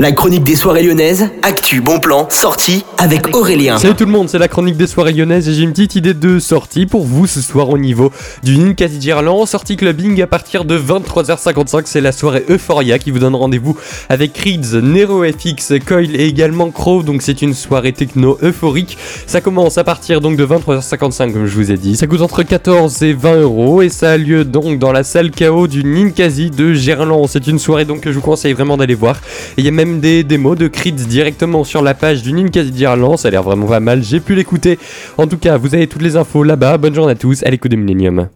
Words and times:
La 0.00 0.12
chronique 0.12 0.44
des 0.44 0.56
soirées 0.56 0.82
lyonnaises, 0.82 1.28
actu, 1.42 1.82
bon 1.82 2.00
plan, 2.00 2.26
sortie 2.30 2.86
avec 2.96 3.36
Aurélien. 3.36 3.76
Salut 3.76 3.94
tout 3.94 4.06
le 4.06 4.10
monde, 4.10 4.30
c'est 4.30 4.38
la 4.38 4.48
chronique 4.48 4.78
des 4.78 4.86
soirées 4.86 5.12
lyonnaises 5.12 5.46
et 5.46 5.52
j'ai 5.52 5.62
une 5.62 5.72
petite 5.72 5.94
idée 5.94 6.14
de 6.14 6.38
sortie 6.38 6.86
pour 6.86 7.04
vous 7.04 7.26
ce 7.26 7.42
soir 7.42 7.68
au 7.68 7.76
niveau 7.76 8.10
du 8.42 8.56
Ninkasi 8.56 8.98
Gerland. 8.98 9.44
Sortie 9.44 9.76
clubbing 9.76 10.22
à 10.22 10.26
partir 10.26 10.64
de 10.64 10.78
23h55, 10.78 11.82
c'est 11.84 12.00
la 12.00 12.12
soirée 12.12 12.46
Euphoria 12.48 12.98
qui 12.98 13.10
vous 13.10 13.18
donne 13.18 13.34
rendez-vous 13.34 13.76
avec 14.08 14.32
Creeds, 14.32 14.80
Nero 14.82 15.22
FX, 15.22 15.74
Coil 15.86 16.16
et 16.18 16.26
également 16.26 16.70
Crow. 16.70 17.02
Donc 17.02 17.20
c'est 17.20 17.42
une 17.42 17.52
soirée 17.52 17.92
techno 17.92 18.38
euphorique. 18.42 18.96
Ça 19.26 19.42
commence 19.42 19.76
à 19.76 19.84
partir 19.84 20.22
donc 20.22 20.38
de 20.38 20.46
23h55 20.46 21.30
comme 21.34 21.44
je 21.44 21.54
vous 21.54 21.72
ai 21.72 21.76
dit. 21.76 21.96
Ça 21.96 22.06
coûte 22.06 22.22
entre 22.22 22.42
14 22.42 23.02
et 23.02 23.12
20 23.12 23.40
euros 23.42 23.82
et 23.82 23.90
ça 23.90 24.12
a 24.12 24.16
lieu 24.16 24.46
donc 24.46 24.78
dans 24.78 24.92
la 24.92 25.04
salle 25.04 25.30
KO 25.30 25.66
du 25.66 25.84
Ninkasi 25.84 26.48
de 26.48 26.72
Gerland. 26.72 27.26
C'est 27.28 27.46
une 27.46 27.58
soirée 27.58 27.84
donc 27.84 28.00
que 28.00 28.12
je 28.12 28.16
vous 28.16 28.24
conseille 28.24 28.54
vraiment 28.54 28.78
d'aller 28.78 28.94
voir. 28.94 29.16
Et 29.58 29.60
il 29.60 29.64
y 29.66 29.68
a 29.68 29.72
même 29.72 29.89
des 29.98 30.22
démos 30.22 30.56
de 30.56 30.68
Creeds 30.68 31.06
directement 31.08 31.64
sur 31.64 31.82
la 31.82 31.94
page 31.94 32.22
du 32.22 32.32
Ninkasi 32.32 32.70
d'Irlande. 32.70 33.18
Ça 33.18 33.28
a 33.28 33.30
l'air 33.30 33.42
vraiment 33.42 33.66
pas 33.66 33.80
mal. 33.80 34.02
J'ai 34.02 34.20
pu 34.20 34.34
l'écouter. 34.34 34.78
En 35.18 35.26
tout 35.26 35.38
cas, 35.38 35.56
vous 35.56 35.74
avez 35.74 35.86
toutes 35.86 36.02
les 36.02 36.16
infos 36.16 36.44
là-bas. 36.44 36.78
Bonne 36.78 36.94
journée 36.94 37.12
à 37.12 37.16
tous. 37.16 37.42
À 37.42 37.50
l'écoute 37.50 37.72
de 37.72 37.76
Millennium. 37.76 38.30